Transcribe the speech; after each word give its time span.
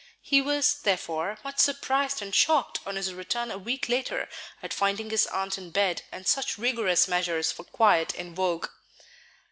He 0.23 0.41
was, 0.41 0.79
therefore, 0.81 1.37
much 1.43 1.59
surprised 1.59 2.23
and 2.23 2.33
shocked 2.33 2.79
on 2.87 2.95
his 2.95 3.13
return 3.13 3.51
a 3.51 3.57
week 3.59 3.87
later 3.87 4.27
at 4.63 4.73
finding 4.73 5.11
his 5.11 5.27
aunt 5.27 5.59
in 5.59 5.69
bed 5.69 6.01
and 6.11 6.25
such 6.27 6.57
rigorous 6.57 7.07
measures 7.07 7.51
for 7.51 7.65
quiet 7.65 8.15
in 8.15 8.33
vogue. 8.33 8.67